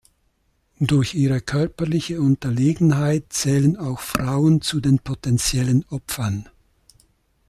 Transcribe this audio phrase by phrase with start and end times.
[0.79, 6.49] Durch ihre körperliche Unterlegenheit zählen auch Frauen zu den potenziellen Opfern.